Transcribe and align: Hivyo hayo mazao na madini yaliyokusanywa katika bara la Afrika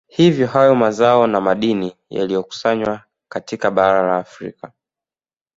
Hivyo 0.07 0.47
hayo 0.47 0.75
mazao 0.75 1.27
na 1.27 1.41
madini 1.41 1.95
yaliyokusanywa 2.09 3.01
katika 3.29 3.71
bara 3.71 4.03
la 4.07 4.17
Afrika 4.17 4.71